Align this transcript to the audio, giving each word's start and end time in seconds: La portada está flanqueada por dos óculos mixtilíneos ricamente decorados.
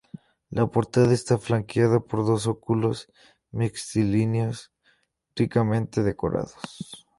La 0.49 0.65
portada 0.65 1.13
está 1.13 1.37
flanqueada 1.37 1.99
por 1.99 2.25
dos 2.25 2.47
óculos 2.47 3.07
mixtilíneos 3.51 4.71
ricamente 5.35 6.01
decorados. 6.01 6.57